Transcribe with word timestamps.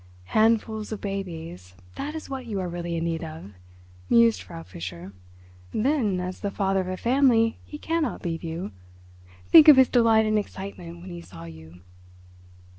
"Handfuls 0.33 0.91
of 0.91 0.99
babies, 0.99 1.75
that 1.93 2.15
is 2.15 2.27
what 2.27 2.47
you 2.47 2.59
are 2.59 2.67
really 2.67 2.95
in 2.95 3.03
need 3.03 3.23
of," 3.23 3.51
mused 4.09 4.41
Frau 4.41 4.63
Fischer. 4.63 5.13
"Then, 5.73 6.19
as 6.19 6.39
the 6.39 6.49
father 6.49 6.81
of 6.81 6.87
a 6.87 6.97
family 6.97 7.59
he 7.63 7.77
cannot 7.77 8.23
leave 8.25 8.43
you. 8.43 8.71
Think 9.49 9.67
of 9.67 9.77
his 9.77 9.89
delight 9.89 10.25
and 10.25 10.39
excitement 10.39 11.01
when 11.01 11.11
he 11.11 11.21
saw 11.21 11.43
you!" 11.43 11.81